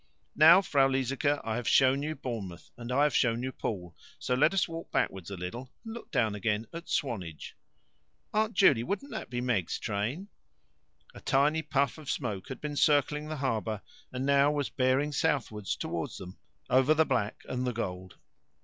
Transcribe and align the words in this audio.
Now, 0.35 0.63
Frau 0.63 0.87
Liesecke, 0.87 1.39
I 1.43 1.57
have 1.57 1.67
shown 1.67 2.01
you 2.01 2.15
Bournemouth, 2.15 2.71
and 2.75 2.91
I 2.91 3.03
have 3.03 3.15
shown 3.15 3.43
you 3.43 3.51
Poole, 3.51 3.95
so 4.17 4.33
let 4.33 4.51
us 4.51 4.67
walk 4.67 4.91
backward 4.91 5.29
a 5.29 5.37
little, 5.37 5.71
and 5.85 5.93
look 5.93 6.09
down 6.09 6.33
again 6.33 6.65
at 6.73 6.89
Swanage." 6.89 7.55
"Aunt 8.33 8.55
Juley, 8.55 8.81
wouldn't 8.81 9.11
that 9.11 9.29
be 9.29 9.41
Meg's 9.41 9.77
train?" 9.77 10.29
A 11.13 11.21
tiny 11.21 11.61
puff 11.61 11.99
of 11.99 12.09
smoke 12.09 12.47
had 12.49 12.59
been 12.59 12.75
circling 12.75 13.27
the 13.27 13.35
harbour, 13.37 13.83
and 14.11 14.25
now 14.25 14.51
was 14.51 14.69
bearing 14.71 15.11
southwards 15.11 15.75
towards 15.75 16.17
them 16.17 16.39
over 16.67 16.95
the 16.95 17.05
black 17.05 17.43
and 17.47 17.67
the 17.67 17.71
gold. 17.73 18.17